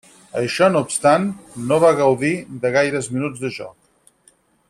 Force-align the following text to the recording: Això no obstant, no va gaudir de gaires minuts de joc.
Això 0.39 0.69
no 0.75 0.79
obstant, 0.85 1.27
no 1.71 1.77
va 1.83 1.91
gaudir 2.01 2.33
de 2.65 2.73
gaires 2.79 3.13
minuts 3.19 3.45
de 3.45 3.53
joc. 3.61 4.35